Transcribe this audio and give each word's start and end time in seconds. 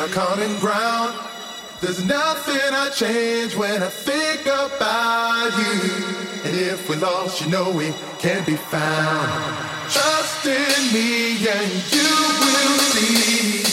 our 0.00 0.08
common 0.08 0.58
ground. 0.60 1.14
There's 1.82 2.02
nothing 2.02 2.72
I 2.72 2.88
change 2.88 3.54
when 3.54 3.82
I 3.82 3.88
think 3.88 4.46
about 4.46 5.50
you. 5.58 6.04
And 6.44 6.56
if 6.56 6.88
we're 6.88 6.96
lost, 6.96 7.42
you 7.42 7.50
know 7.50 7.70
we 7.70 7.92
can 8.18 8.42
be 8.46 8.56
found. 8.56 9.28
Trust 9.90 10.46
in 10.46 10.94
me 10.94 11.46
and 11.46 11.72
you 11.92 12.08
will 12.40 12.78
see. 12.78 13.69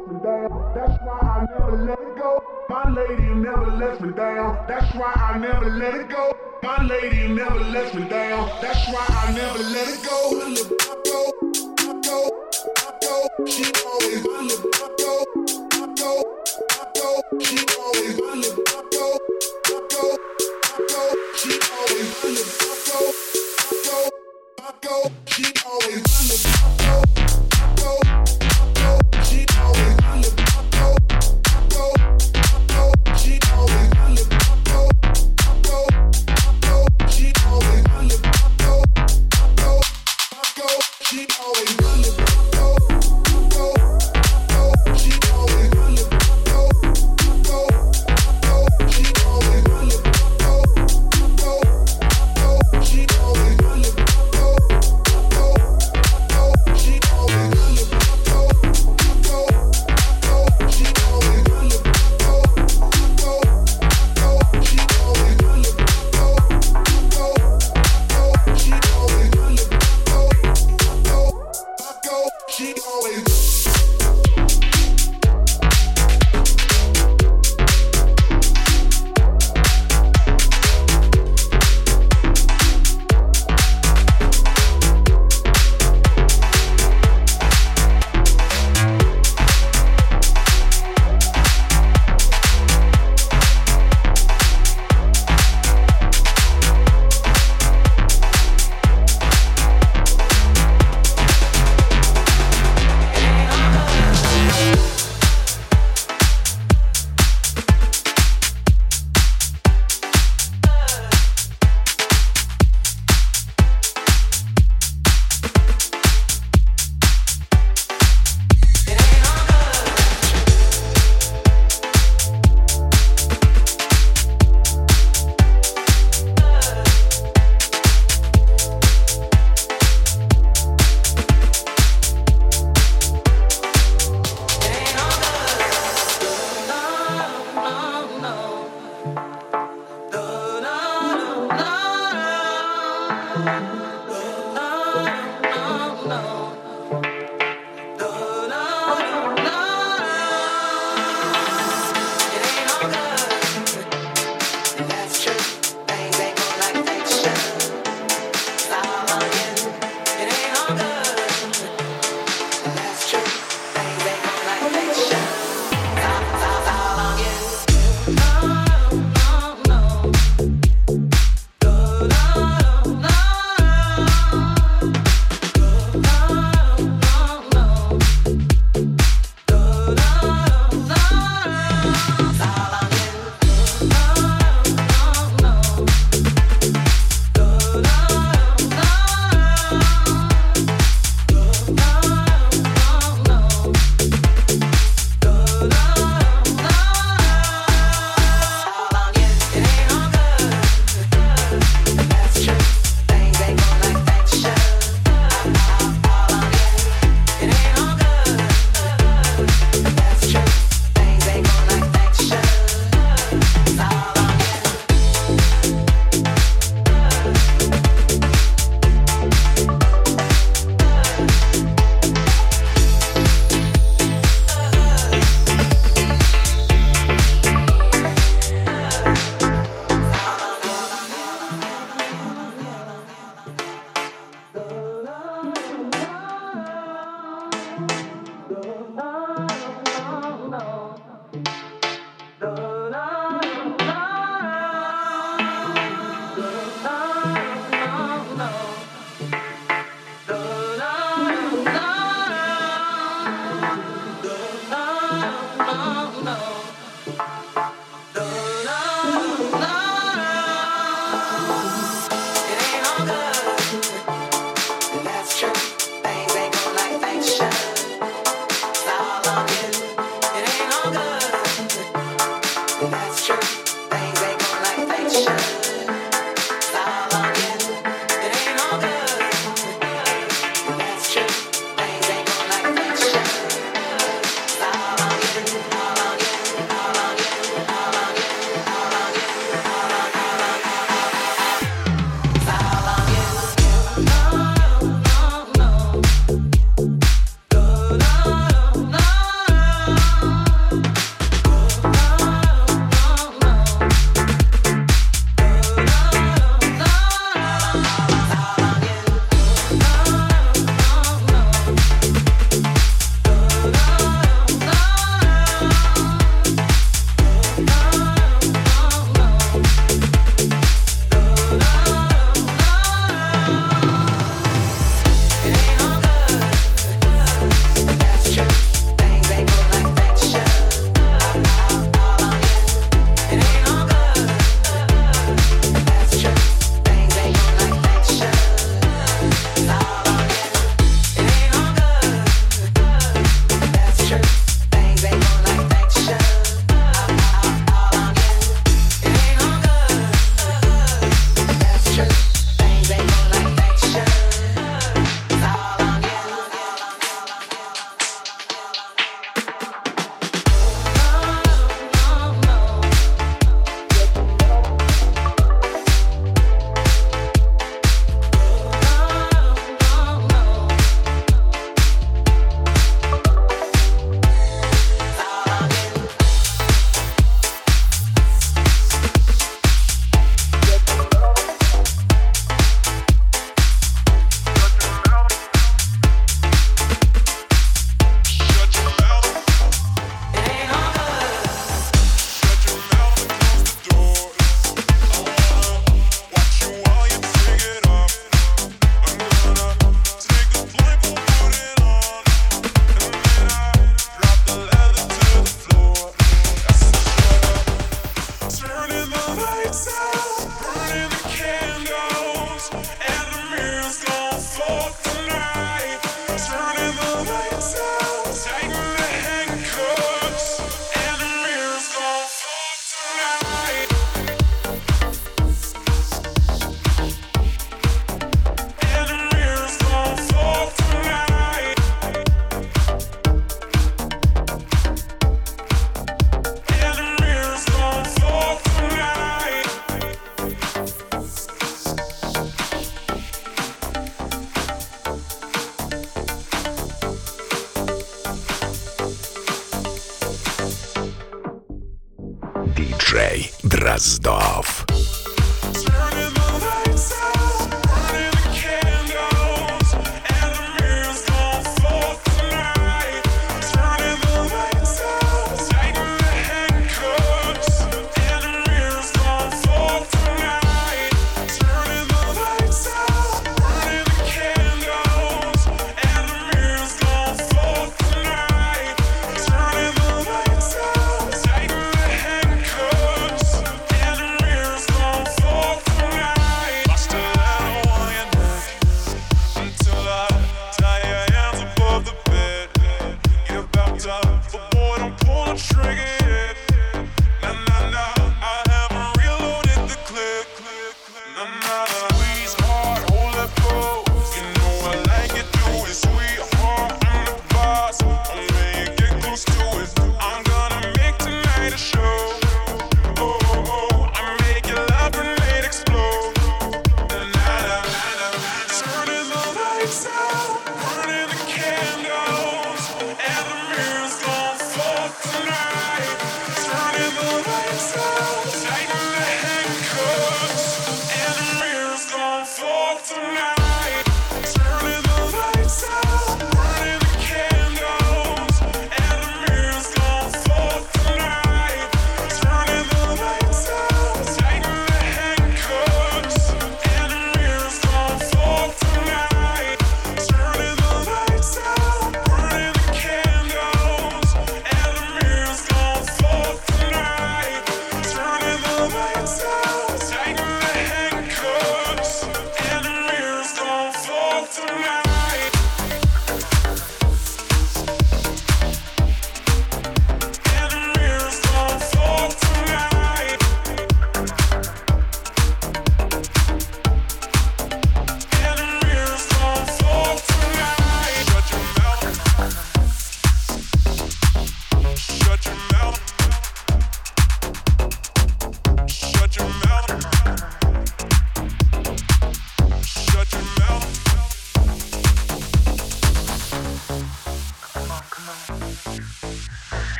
me 0.00 0.20
down. 0.22 0.72
That's 0.74 1.02
why 1.02 1.18
I 1.20 1.46
never 1.50 1.76
let 1.84 1.98
it 1.98 2.16
go. 2.16 2.42
My 2.68 2.88
lady 2.90 3.34
never 3.34 3.66
lets 3.72 4.00
me 4.00 4.12
down. 4.12 4.64
That's 4.66 4.94
why 4.94 5.12
I 5.12 5.38
never 5.38 5.68
let 5.68 5.94
it 5.94 6.08
go. 6.08 6.36
My 6.62 6.82
lady 6.84 7.28
never 7.28 7.60
lets 7.60 7.94
me 7.94 8.08
down. 8.08 8.48
That's 8.62 8.88
why 8.88 9.04
I 9.08 9.32
never 9.32 9.58
let 9.58 9.88
it 9.88 10.02
go. 10.02 10.30
Go, 11.04 11.32
go, 11.76 12.28
go. 13.00 13.46
She 13.46 13.70
always 13.84 14.22
go, 14.22 14.48
go, 14.98 15.24
go. 15.94 17.40
She 17.40 17.71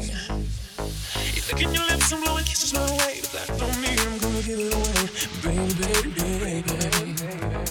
You 0.00 0.12
look 1.48 1.54
at 1.54 1.60
your 1.60 1.86
lips 1.88 2.12
and 2.12 2.22
blowing 2.24 2.44
kisses 2.44 2.72
my 2.72 2.80
way. 2.98 3.20
but 3.20 3.32
Black 3.48 3.50
on 3.62 3.82
me, 3.82 3.88
I'm 3.98 4.18
gonna 4.18 4.42
give 4.42 4.60
it 4.60 4.74
away. 4.74 5.08
Baby, 5.42 5.74
baby, 6.14 6.62
baby. 6.62 7.64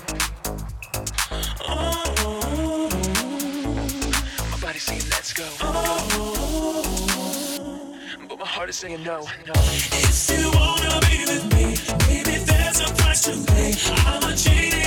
Oh, 1.62 2.90
my 4.52 4.58
body's 4.60 4.84
saying 4.84 5.04
let's 5.10 5.34
go. 5.34 5.48
Oh, 5.62 6.84
but 8.30 8.40
my 8.40 8.46
heart 8.46 8.70
is 8.70 8.76
saying 8.78 9.04
no. 9.06 9.26
If 9.48 10.30
you 10.32 10.52
wanna 10.52 11.00
be 11.10 11.26
with 11.32 11.46
me, 11.56 11.78
baby, 12.08 12.44
there's 12.46 12.82
a 12.82 12.94
price 12.96 13.24
to 13.24 13.34
pay. 13.54 13.74
I'm 14.06 14.24
a 14.32 14.36
genie. 14.36 14.87